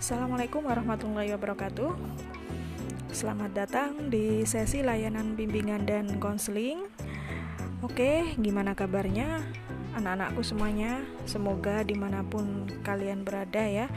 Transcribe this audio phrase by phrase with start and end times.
[0.00, 1.92] Assalamualaikum warahmatullahi wabarakatuh.
[3.12, 6.88] Selamat datang di sesi layanan bimbingan dan konseling.
[7.84, 9.44] Oke, gimana kabarnya
[9.92, 11.04] anak-anakku semuanya?
[11.28, 13.92] Semoga di mana pun kalian berada ya,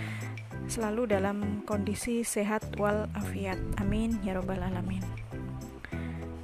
[0.68, 3.64] selalu dalam kondisi sehat walafiat.
[3.80, 5.08] Amin ya robbal alamin.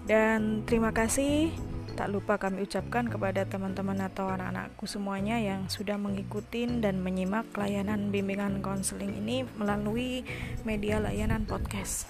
[0.07, 1.51] Dan terima kasih
[1.99, 8.07] Tak lupa kami ucapkan kepada teman-teman atau anak-anakku semuanya yang sudah mengikuti dan menyimak layanan
[8.07, 10.23] bimbingan konseling ini melalui
[10.63, 12.07] media layanan podcast.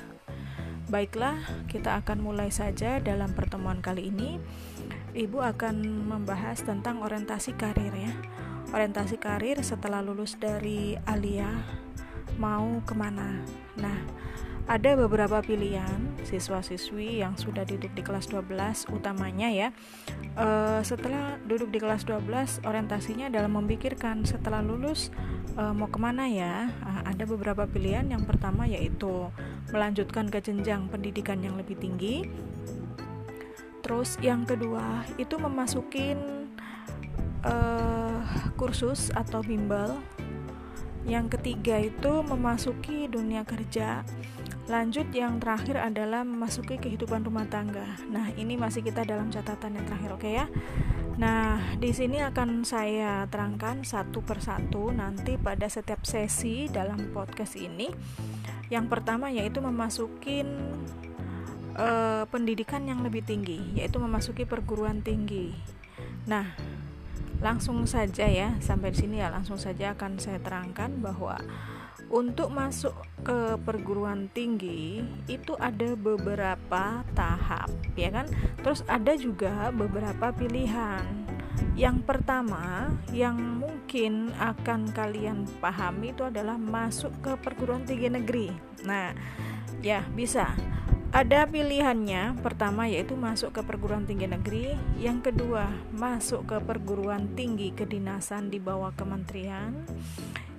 [0.93, 4.37] Baiklah, kita akan mulai saja dalam pertemuan kali ini.
[5.17, 8.13] Ibu akan membahas tentang orientasi karir ya.
[8.69, 11.49] Orientasi karir setelah lulus dari Alia
[12.37, 13.41] mau ke mana.
[13.81, 13.97] Nah,
[14.69, 19.67] ada beberapa pilihan siswa-siswi yang sudah duduk di kelas 12 utamanya ya
[20.37, 20.47] e,
[20.85, 25.09] setelah duduk di kelas 12 orientasinya dalam memikirkan setelah lulus
[25.57, 26.69] e, mau ke mana ya.
[26.69, 28.13] Nah, ada beberapa pilihan.
[28.13, 29.33] Yang pertama yaitu
[29.73, 32.29] melanjutkan ke jenjang pendidikan yang lebih tinggi.
[33.81, 36.45] Terus yang kedua itu memasukin
[37.41, 37.55] e,
[38.53, 39.97] kursus atau bimbel.
[41.09, 44.05] Yang ketiga itu memasuki dunia kerja
[44.69, 47.97] Lanjut yang terakhir adalah memasuki kehidupan rumah tangga.
[48.05, 50.45] Nah, ini masih kita dalam catatan yang terakhir, oke okay ya?
[51.17, 57.89] Nah, di sini akan saya terangkan satu persatu nanti pada setiap sesi dalam podcast ini.
[58.69, 60.45] Yang pertama yaitu memasuki
[61.73, 65.49] uh, pendidikan yang lebih tinggi, yaitu memasuki perguruan tinggi.
[66.29, 66.45] Nah,
[67.41, 71.41] langsung saja ya, sampai di sini ya langsung saja akan saya terangkan bahwa
[72.09, 78.25] untuk masuk ke perguruan tinggi itu ada beberapa tahap ya kan?
[78.65, 81.05] Terus ada juga beberapa pilihan.
[81.77, 88.47] Yang pertama yang mungkin akan kalian pahami itu adalah masuk ke perguruan tinggi negeri.
[88.83, 89.13] Nah
[89.79, 90.51] ya bisa.
[91.09, 92.37] Ada pilihannya.
[92.45, 94.77] Pertama yaitu masuk ke perguruan tinggi negeri.
[95.01, 99.89] Yang kedua masuk ke perguruan tinggi kedinasan di bawah kementerian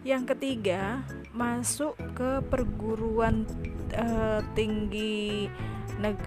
[0.00, 1.04] yang ketiga,
[1.36, 3.44] masuk ke perguruan
[3.92, 5.46] uh, tinggi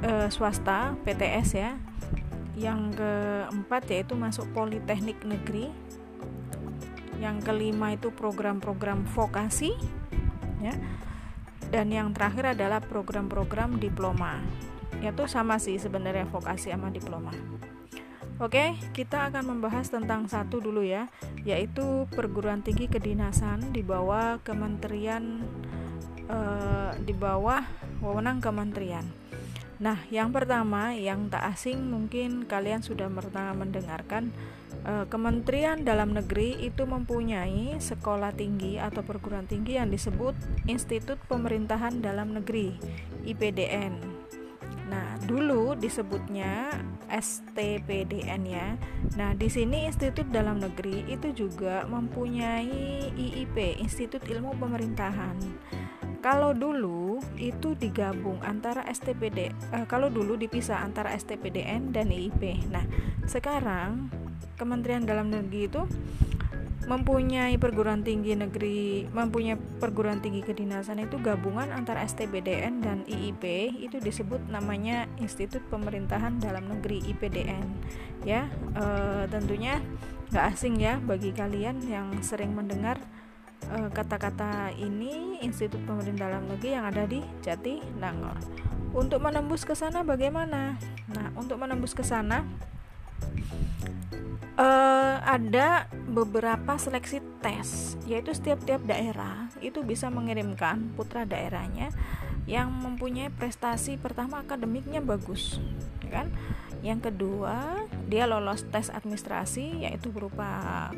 [0.05, 1.71] uh, swasta PTS ya.
[2.53, 5.73] Yang keempat yaitu masuk politeknik negeri.
[7.17, 9.73] Yang kelima itu program-program vokasi
[10.61, 10.77] ya.
[11.73, 14.37] Dan yang terakhir adalah program-program diploma.
[15.01, 17.33] Itu sama sih sebenarnya vokasi sama diploma.
[18.43, 21.07] Oke, kita akan membahas tentang satu dulu ya,
[21.47, 25.47] yaitu perguruan tinggi kedinasan di bawah kementerian
[26.27, 27.63] eh, di bawah
[28.03, 29.07] wewenang kementerian.
[29.79, 34.35] Nah, yang pertama yang tak asing mungkin kalian sudah pernah mendengarkan
[34.83, 40.35] eh, Kementerian Dalam Negeri itu mempunyai sekolah tinggi atau perguruan tinggi yang disebut
[40.67, 42.75] Institut Pemerintahan Dalam Negeri
[43.23, 44.12] (IPDN).
[44.93, 46.69] Nah, dulu disebutnya
[47.09, 48.77] STPDN ya.
[49.17, 55.33] Nah, di sini Institut Dalam Negeri itu juga mempunyai IIP, Institut Ilmu Pemerintahan.
[56.21, 62.69] Kalau dulu itu digabung antara STPD, eh, kalau dulu dipisah antara STPDN dan IIP.
[62.69, 62.85] Nah,
[63.25, 64.13] sekarang
[64.53, 65.81] Kementerian Dalam Negeri itu
[66.83, 73.43] mempunyai perguruan tinggi negeri mempunyai perguruan tinggi kedinasan itu gabungan antara STBDN dan IIP
[73.79, 77.67] itu disebut namanya Institut Pemerintahan Dalam Negeri IPDN
[78.27, 78.51] ya.
[78.75, 78.85] E,
[79.31, 79.79] tentunya
[80.33, 82.97] nggak asing ya bagi kalian yang sering mendengar
[83.69, 88.35] eh, kata-kata e, ini Institut Pemerintahan Dalam Negeri yang ada di Jati Nangor.
[88.93, 90.77] Untuk menembus ke sana bagaimana?
[91.15, 92.45] Nah untuk menembus ke sana
[94.57, 101.89] uh, ada beberapa seleksi tes yaitu setiap-tiap daerah itu bisa mengirimkan putra daerahnya
[102.43, 105.63] yang mempunyai prestasi pertama akademiknya bagus
[106.03, 106.27] ya kan?
[106.83, 110.91] Yang kedua dia lolos tes administrasi yaitu berupa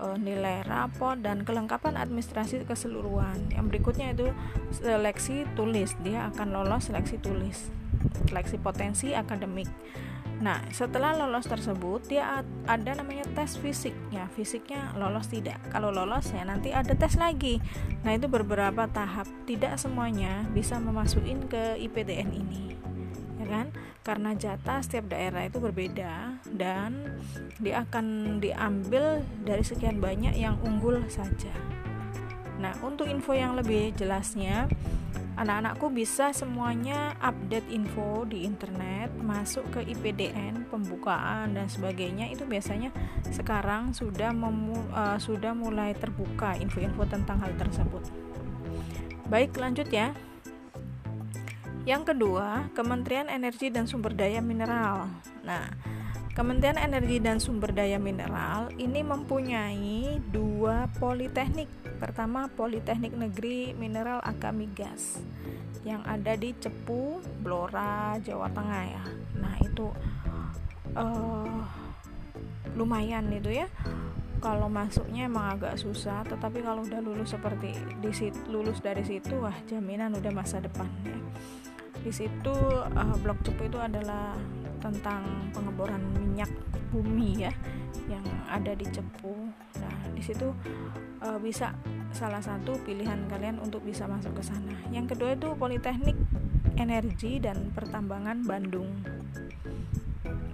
[0.00, 3.52] uh, nilai rapor dan kelengkapan administrasi keseluruhan.
[3.52, 4.32] Yang berikutnya itu
[4.80, 7.68] seleksi tulis dia akan lolos seleksi tulis
[8.28, 9.68] seleksi potensi akademik
[10.36, 14.28] Nah, setelah lolos tersebut, dia ada namanya tes fisiknya.
[14.36, 15.56] Fisiknya lolos tidak.
[15.72, 17.56] Kalau lolos ya nanti ada tes lagi.
[18.04, 19.24] Nah, itu beberapa tahap.
[19.48, 22.76] Tidak semuanya bisa memasukin ke IPDN ini.
[23.40, 23.66] Ya kan?
[24.04, 27.16] Karena jatah setiap daerah itu berbeda dan
[27.56, 31.52] dia akan diambil dari sekian banyak yang unggul saja.
[32.60, 34.68] Nah, untuk info yang lebih jelasnya,
[35.36, 42.88] anak-anakku bisa semuanya update info di internet masuk ke IPDN pembukaan dan sebagainya itu biasanya
[43.28, 48.26] sekarang sudah memu, uh, sudah mulai terbuka info-info tentang hal tersebut
[49.26, 50.14] Baik, lanjut ya.
[51.82, 55.10] Yang kedua, Kementerian Energi dan Sumber Daya Mineral.
[55.42, 55.66] Nah,
[56.36, 61.64] Kementerian Energi dan Sumber Daya Mineral ini mempunyai dua politeknik.
[61.96, 65.16] Pertama, Politeknik Negeri Mineral Akamigas
[65.80, 69.04] yang ada di Cepu, Blora, Jawa Tengah ya.
[69.40, 69.88] Nah, itu
[70.92, 71.64] uh,
[72.76, 73.72] lumayan itu ya
[74.44, 77.72] kalau masuknya emang agak susah tetapi kalau udah lulus seperti
[78.04, 81.16] di situ, lulus dari situ wah jaminan udah masa depan ya
[82.04, 84.36] di situ uh, blok cepu itu adalah
[84.80, 86.50] tentang pengeboran minyak
[86.90, 87.52] bumi ya
[88.06, 89.34] yang ada di cepu.
[89.82, 90.54] Nah di situ
[91.20, 91.74] uh, bisa
[92.14, 94.76] salah satu pilihan kalian untuk bisa masuk ke sana.
[94.94, 96.16] Yang kedua itu politeknik
[96.78, 98.88] energi dan pertambangan Bandung.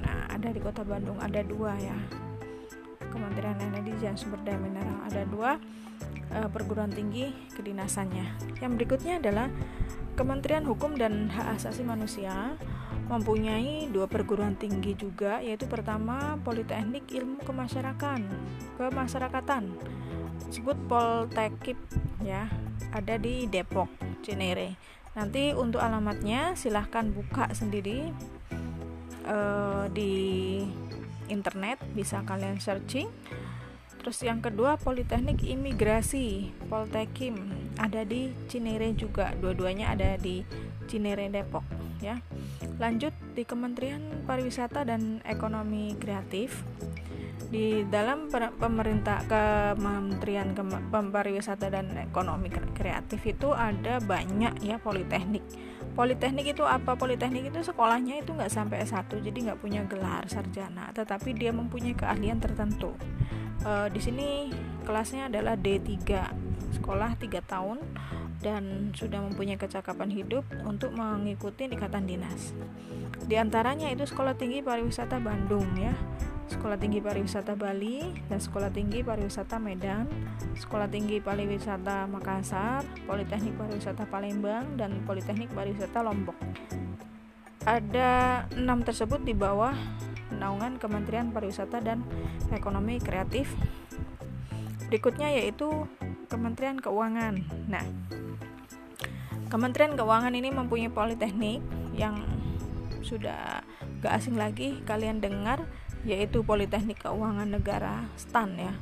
[0.03, 1.99] Nah ada di kota Bandung ada dua ya.
[3.13, 5.61] Kementerian Energi dan Sumber Daya Mineral ada dua
[6.33, 8.57] uh, perguruan tinggi kedinasannya.
[8.65, 9.53] Yang berikutnya adalah
[10.17, 12.57] Kementerian Hukum dan Hak Asasi Manusia
[13.11, 18.27] mempunyai dua perguruan tinggi juga yaitu pertama Politeknik Ilmu Kemasyarakatan
[18.79, 19.73] kemasyarakatan
[20.53, 21.79] disebut Poltekip
[22.21, 22.51] ya
[22.93, 23.89] ada di Depok
[24.21, 24.77] Cinere.
[25.17, 28.13] Nanti untuk alamatnya silahkan buka sendiri
[29.25, 30.13] uh, di
[31.33, 33.09] internet bisa kalian searching.
[34.03, 37.39] Terus yang kedua Politeknik Imigrasi Poltekim
[37.81, 39.33] ada di Cinere juga.
[39.39, 40.45] Dua-duanya ada di
[40.85, 41.65] Cinere Depok
[42.03, 42.19] ya
[42.81, 46.65] lanjut di Kementerian Pariwisata dan Ekonomi Kreatif
[47.53, 50.57] di dalam pemerintah Kementerian
[50.89, 55.45] Pariwisata dan Ekonomi Kreatif itu ada banyak ya politeknik.
[55.93, 56.97] Politeknik itu apa?
[56.97, 61.93] Politeknik itu sekolahnya itu nggak sampai S1, jadi nggak punya gelar sarjana, tetapi dia mempunyai
[61.93, 62.97] keahlian tertentu.
[63.61, 64.49] E, di sini
[64.89, 66.01] kelasnya adalah D3,
[66.81, 67.79] sekolah 3 tahun
[68.43, 72.53] dan sudah mempunyai kecakapan hidup untuk mengikuti ikatan dinas.
[73.25, 75.95] Di antaranya itu Sekolah Tinggi Pariwisata Bandung ya
[76.53, 80.05] Sekolah Tinggi Pariwisata Bali dan Sekolah Tinggi Pariwisata Medan,
[80.53, 86.37] Sekolah Tinggi Pariwisata Makassar, Politeknik Pariwisata Palembang, dan Politeknik Pariwisata Lombok.
[87.65, 89.73] Ada enam tersebut di bawah
[90.37, 92.05] naungan Kementerian Pariwisata dan
[92.53, 93.49] Ekonomi Kreatif.
[94.93, 95.89] Berikutnya yaitu
[96.33, 97.45] Kementerian Keuangan.
[97.69, 97.85] Nah,
[99.53, 101.61] Kementerian Keuangan ini mempunyai politeknik
[101.93, 102.25] yang
[103.05, 103.61] sudah
[104.01, 105.69] gak asing lagi kalian dengar
[106.09, 108.73] yaitu Politeknik Keuangan Negara STAN ya.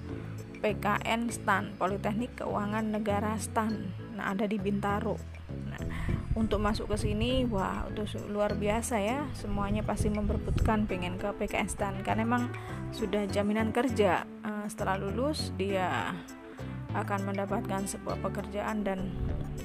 [0.63, 3.93] PKN STAN Politeknik Keuangan Negara STAN.
[4.15, 5.19] Nah ada di Bintaro.
[5.69, 5.83] Nah
[6.39, 9.27] untuk masuk ke sini wah itu luar biasa ya.
[9.37, 12.49] Semuanya pasti memperebutkan pengen ke PKN STAN karena memang
[12.95, 14.25] sudah jaminan kerja.
[14.47, 16.15] Uh, setelah lulus dia
[16.95, 19.11] akan mendapatkan sebuah pekerjaan dan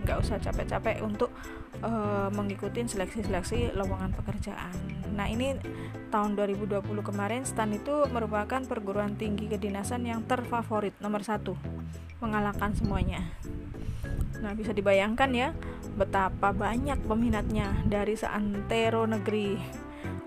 [0.05, 1.33] nggak usah capek-capek untuk
[1.81, 4.73] uh, mengikuti seleksi-seleksi lowongan pekerjaan.
[5.15, 5.57] Nah ini
[6.13, 11.57] tahun 2020 kemarin STAN itu merupakan perguruan tinggi kedinasan yang terfavorit nomor satu
[12.21, 13.25] mengalahkan semuanya.
[14.43, 15.49] Nah bisa dibayangkan ya
[15.95, 19.57] betapa banyak peminatnya dari seantero negeri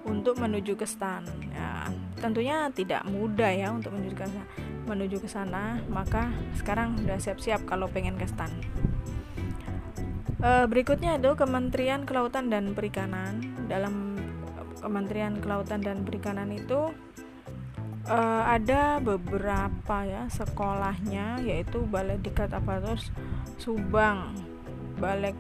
[0.09, 1.29] untuk menuju ke STAN.
[1.53, 7.21] Ya, tentunya tidak mudah ya untuk menuju ke sana menuju ke sana maka sekarang sudah
[7.21, 8.49] siap-siap kalau pengen ke stan.
[10.40, 13.45] E, berikutnya itu Kementerian Kelautan dan Perikanan.
[13.68, 14.16] Dalam
[14.80, 16.88] Kementerian Kelautan dan Perikanan itu
[18.09, 18.18] e,
[18.49, 23.12] ada beberapa ya sekolahnya yaitu Balai Dikat Apatus
[23.61, 24.33] Subang
[24.97, 25.37] Balai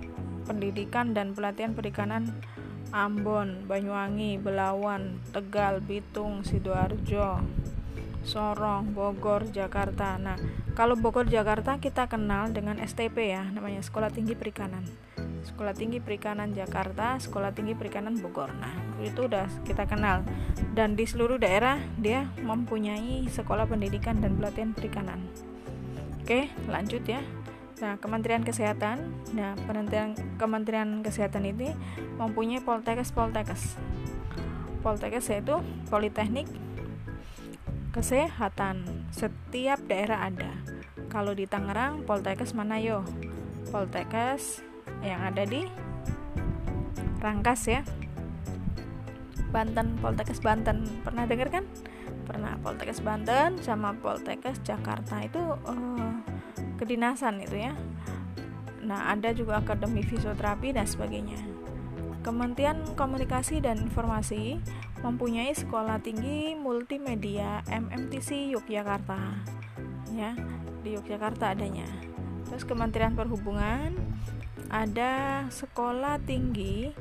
[0.46, 2.32] Pendidikan dan Pelatihan Perikanan
[2.88, 7.44] Ambon, Banyuwangi, Belawan, Tegal, Bitung, Sidoarjo,
[8.28, 10.20] Sorong, Bogor, Jakarta.
[10.20, 10.36] Nah,
[10.76, 14.84] kalau Bogor, Jakarta kita kenal dengan STP ya, namanya Sekolah Tinggi Perikanan.
[15.48, 18.52] Sekolah Tinggi Perikanan Jakarta, Sekolah Tinggi Perikanan Bogor.
[18.52, 20.28] Nah, itu udah kita kenal.
[20.76, 25.24] Dan di seluruh daerah dia mempunyai sekolah pendidikan dan pelatihan perikanan.
[26.20, 27.24] Oke, lanjut ya.
[27.80, 31.72] Nah, Kementerian Kesehatan, nah Kementerian Kementerian Kesehatan ini
[32.20, 33.80] mempunyai Poltekkes Poltekkes.
[34.84, 36.67] Poltekkes yaitu Politeknik
[37.98, 40.54] kesehatan setiap daerah ada.
[41.10, 43.02] Kalau di Tangerang Poltekkes mana yo?
[43.74, 44.62] Poltekkes
[45.02, 45.66] yang ada di
[47.18, 47.82] Rangkas ya.
[49.50, 50.86] Banten Poltekkes Banten.
[51.02, 51.66] Pernah dengar kan?
[52.22, 56.14] Pernah Poltekkes Banten sama Poltekkes Jakarta itu uh,
[56.78, 57.74] kedinasan itu ya.
[58.86, 61.42] Nah ada juga akademi fisioterapi dan sebagainya.
[62.22, 64.62] Kementerian Komunikasi dan Informasi
[65.04, 69.42] mempunyai sekolah tinggi multimedia MMTC Yogyakarta
[70.14, 70.34] ya
[70.82, 71.86] di Yogyakarta adanya
[72.48, 73.94] terus Kementerian Perhubungan
[74.68, 76.92] ada sekolah tinggi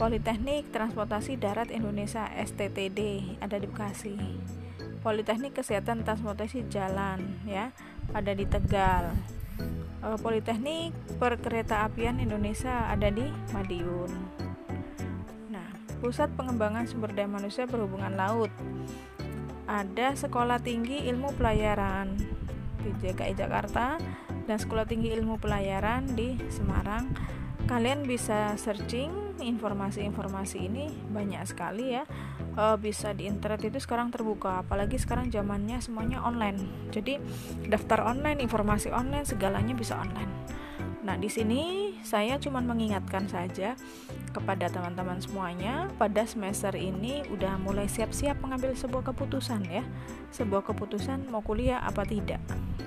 [0.00, 4.16] Politeknik Transportasi Darat Indonesia STTD ada di Bekasi.
[5.04, 7.68] Politeknik Kesehatan Transportasi Jalan ya
[8.16, 9.12] ada di Tegal.
[10.00, 14.40] E, Politeknik Perkeretaapian Indonesia ada di Madiun.
[16.00, 18.48] Pusat Pengembangan Sumber Daya Manusia Berhubungan Laut.
[19.68, 22.16] Ada Sekolah Tinggi Ilmu Pelayaran
[22.80, 24.00] di DKI Jakarta
[24.48, 27.12] dan Sekolah Tinggi Ilmu Pelayaran di Semarang.
[27.68, 32.08] Kalian bisa searching informasi-informasi ini banyak sekali ya.
[32.56, 36.88] E, bisa di internet itu sekarang terbuka apalagi sekarang zamannya semuanya online.
[36.88, 37.20] Jadi
[37.68, 40.32] daftar online informasi online segalanya bisa online.
[41.04, 43.76] Nah di sini saya cuma mengingatkan saja
[44.30, 49.84] kepada teman-teman semuanya pada semester ini udah mulai siap-siap mengambil sebuah keputusan ya
[50.30, 52.40] sebuah keputusan mau kuliah apa tidak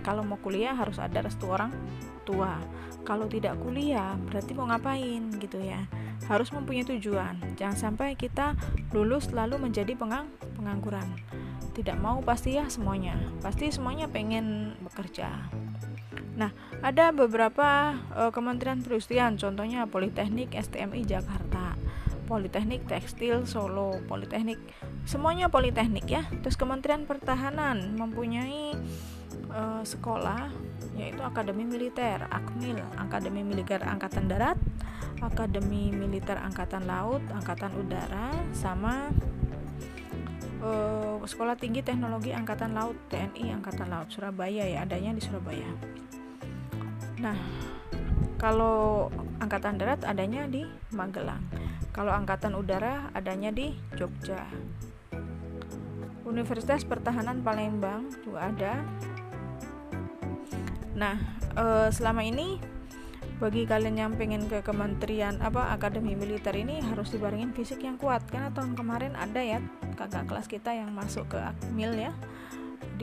[0.03, 1.71] kalau mau kuliah harus ada restu orang
[2.23, 2.59] tua
[3.03, 5.83] kalau tidak kuliah berarti mau ngapain gitu ya
[6.27, 7.35] harus mempunyai tujuan.
[7.59, 8.55] Jangan sampai kita
[8.95, 11.07] lulus lalu menjadi pengang pengangguran.
[11.73, 13.17] Tidak mau pasti ya semuanya.
[13.41, 15.49] Pasti semuanya pengen bekerja.
[16.33, 16.49] Nah,
[16.81, 21.77] ada beberapa uh, kementerian perindustrian, contohnya Politeknik STMI Jakarta,
[22.25, 24.57] Politeknik Tekstil Solo, Politeknik
[25.03, 26.23] semuanya politeknik ya.
[26.41, 28.73] Terus Kementerian Pertahanan mempunyai
[29.51, 30.49] uh, sekolah
[30.97, 34.57] yaitu Akademi Militer, Akmil, Akademi Militer Angkatan Darat,
[35.21, 39.09] Akademi Militer Angkatan Laut, Angkatan Udara, sama
[40.63, 46.02] uh, Sekolah Tinggi Teknologi Angkatan Laut TNI Angkatan Laut Surabaya ya adanya di Surabaya.
[47.23, 47.39] Nah,
[48.35, 49.07] kalau
[49.39, 51.39] Angkatan Darat adanya di Magelang.
[51.95, 54.43] Kalau Angkatan Udara adanya di Jogja.
[56.27, 58.73] Universitas Pertahanan Palembang juga ada.
[60.99, 61.15] Nah,
[61.55, 61.65] e,
[61.95, 62.59] selama ini
[63.39, 68.23] bagi kalian yang pengen ke kementerian apa akademi militer ini harus dibarengin fisik yang kuat
[68.31, 69.59] karena tahun kemarin ada ya
[69.99, 72.15] kakak kelas kita yang masuk ke akmil ya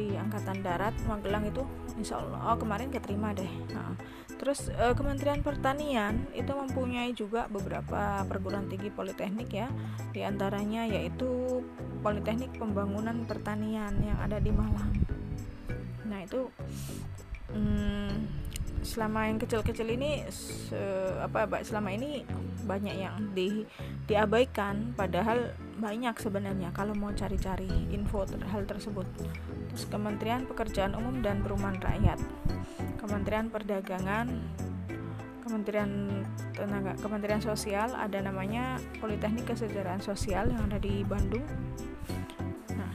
[0.00, 1.60] di angkatan darat Magelang itu
[2.00, 3.52] insya Allah oh, kemarin keterima deh.
[3.76, 3.92] Nah,
[4.40, 9.68] terus e, Kementerian Pertanian itu mempunyai juga beberapa perguruan tinggi politeknik ya.
[10.16, 11.60] Di antaranya yaitu
[12.00, 14.96] Politeknik Pembangunan Pertanian yang ada di Malang.
[16.08, 16.48] Nah itu
[17.52, 18.12] hmm,
[18.80, 20.76] selama yang kecil-kecil ini se,
[21.20, 22.24] apa selama ini
[22.64, 23.64] banyak yang di
[24.08, 29.04] diabaikan padahal banyak sebenarnya kalau mau cari-cari info ter, hal tersebut.
[29.70, 32.18] Terus Kementerian Pekerjaan Umum dan Perumahan Rakyat
[32.98, 34.26] Kementerian Perdagangan
[35.46, 35.90] Kementerian
[36.52, 41.46] Tenaga Kementerian Sosial ada namanya Politeknik Kesejahteraan Sosial yang ada di Bandung.
[42.74, 42.94] Nah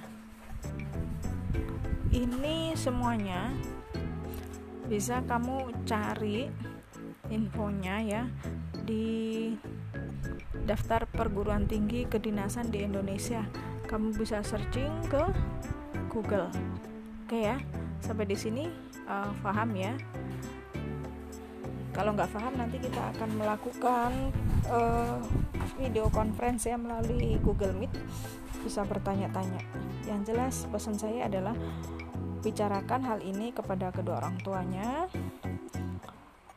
[2.11, 3.51] ini semuanya
[4.85, 6.49] bisa kamu cari
[7.33, 8.23] infonya ya
[8.85, 9.49] di
[10.65, 13.45] daftar perguruan tinggi kedinasan di Indonesia.
[13.85, 15.21] Kamu bisa searching ke
[16.09, 16.49] Google.
[17.25, 17.57] Oke ya
[18.01, 18.69] sampai di sini
[19.09, 19.93] uh, paham ya.
[21.95, 24.11] Kalau nggak paham nanti kita akan melakukan
[24.67, 25.17] uh,
[25.79, 27.93] video conference ya melalui Google Meet.
[28.61, 29.61] Bisa bertanya-tanya.
[30.05, 31.55] Yang jelas pesan saya adalah
[32.45, 35.09] bicarakan hal ini kepada kedua orang tuanya.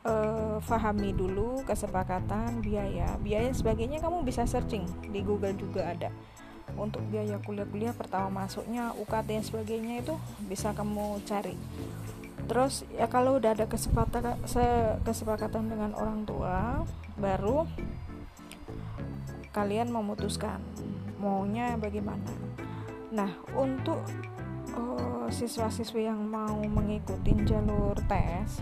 [0.05, 3.17] Uh, fahami dulu kesepakatan biaya.
[3.17, 6.13] Biaya sebagainya kamu bisa searching di Google juga ada.
[6.77, 10.13] Untuk biaya kuliah-kuliah pertama masuknya UKT dan sebagainya itu
[10.45, 11.57] bisa kamu cari.
[12.45, 14.39] Terus ya kalau udah ada kesepakatan
[15.01, 16.85] kesepakatan dengan orang tua
[17.19, 17.65] baru
[19.51, 20.61] kalian memutuskan
[21.19, 22.31] maunya bagaimana.
[23.11, 23.99] Nah untuk
[24.75, 28.61] uh, siswa-siswi yang mau mengikuti jalur tes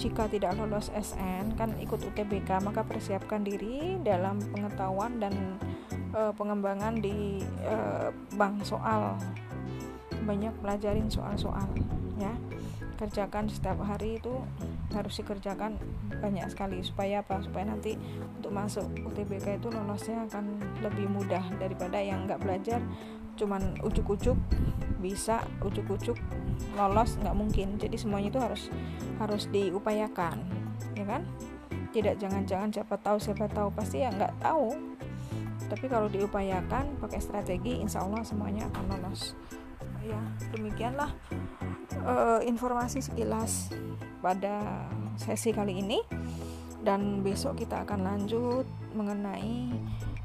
[0.00, 5.60] jika tidak lolos SN kan ikut UTBK maka persiapkan diri dalam pengetahuan dan
[6.16, 9.14] uh, pengembangan di uh, bank soal.
[10.22, 11.66] Banyak pelajarin soal-soal
[12.16, 12.32] ya.
[12.96, 14.30] Kerjakan setiap hari itu
[14.94, 15.74] harus dikerjakan
[16.22, 17.42] banyak sekali supaya apa?
[17.42, 17.98] Supaya nanti
[18.38, 22.78] untuk masuk UTBK itu lolosnya akan lebih mudah daripada yang nggak belajar
[23.36, 24.36] cuman ujuk-ujuk
[25.02, 26.16] bisa ujuk-ujuk
[26.78, 27.76] lolos nggak mungkin.
[27.76, 28.62] Jadi semuanya itu harus
[29.18, 30.38] harus diupayakan
[30.94, 31.22] ya kan?
[31.92, 33.68] Tidak jangan-jangan siapa tahu siapa tahu.
[33.74, 34.78] Pasti ya nggak tahu.
[35.68, 39.36] Tapi kalau diupayakan pakai strategi insya Allah semuanya akan lolos.
[40.02, 40.18] Ya
[40.54, 41.10] demikianlah
[42.04, 43.72] uh, informasi sekilas
[44.20, 44.86] pada
[45.18, 46.00] sesi kali ini.
[46.82, 49.70] Dan besok kita akan lanjut mengenai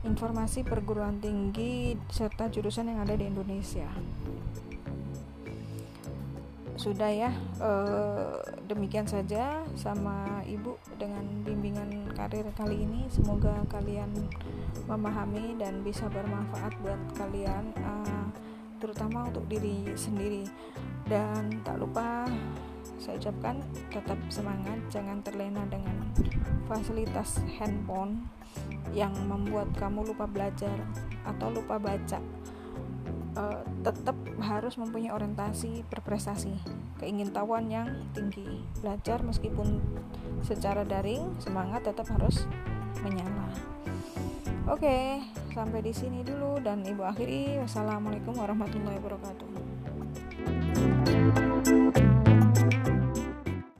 [0.07, 3.91] informasi perguruan tinggi serta jurusan yang ada di Indonesia.
[6.77, 8.37] sudah ya uh,
[8.69, 14.13] demikian saja sama ibu dengan bimbingan karir kali ini semoga kalian
[14.85, 18.29] memahami dan bisa bermanfaat buat kalian uh,
[18.77, 20.45] terutama untuk diri sendiri
[21.09, 22.29] dan tak lupa
[22.97, 23.61] saya ucapkan
[23.93, 26.09] tetap semangat jangan terlena dengan
[26.65, 28.25] fasilitas handphone
[28.91, 30.75] yang membuat kamu lupa belajar
[31.23, 32.19] atau lupa baca
[33.37, 36.57] uh, tetap harus mempunyai orientasi berprestasi,
[36.99, 38.65] keingintahuan yang tinggi.
[38.81, 39.79] Belajar meskipun
[40.41, 42.49] secara daring, semangat tetap harus
[43.05, 43.53] menyala.
[44.67, 45.23] Oke,
[45.55, 47.63] sampai di sini dulu dan Ibu akhiri.
[47.63, 49.47] Wassalamualaikum warahmatullahi wabarakatuh.